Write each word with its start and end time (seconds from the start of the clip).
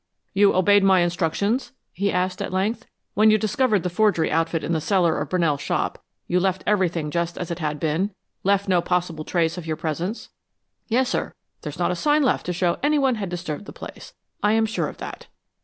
"You 0.33 0.55
obeyed 0.55 0.83
my 0.83 1.01
instructions?" 1.01 1.73
he 1.93 2.11
asked 2.11 2.41
at 2.41 2.51
length. 2.51 2.87
"When 3.13 3.29
you 3.29 3.37
discovered 3.37 3.83
the 3.83 3.89
forgery 3.91 4.31
outfit 4.31 4.63
in 4.63 4.71
the 4.71 4.81
cellar 4.81 5.19
of 5.21 5.29
Brunell's 5.29 5.61
shop, 5.61 6.03
you 6.25 6.39
left 6.39 6.63
everything 6.65 7.11
just 7.11 7.37
as 7.37 7.51
it 7.51 7.59
had 7.59 7.79
been 7.79 8.09
left 8.43 8.67
no 8.67 8.81
possible 8.81 9.23
trace 9.23 9.59
of 9.59 9.67
your 9.67 9.75
presence?" 9.77 10.29
"Yes, 10.87 11.07
sir. 11.09 11.35
There's 11.61 11.77
not 11.77 11.91
a 11.91 11.95
sign 11.95 12.23
left 12.23 12.47
to 12.47 12.51
show 12.53 12.79
any 12.81 12.97
one 12.97 13.13
had 13.21 13.29
disturbed 13.29 13.65
the 13.65 13.73
place. 13.73 14.15
I 14.41 14.53
am 14.53 14.65
sure 14.65 14.87
of 14.89 14.97
that." 14.97 15.27